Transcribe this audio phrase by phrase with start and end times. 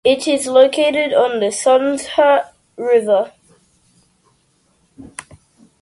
[0.03, 3.33] It is located on the Sunzha River.